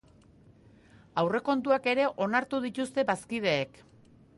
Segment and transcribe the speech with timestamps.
[1.23, 3.83] Aurrekontuak ere onartu dituzte bazkideek.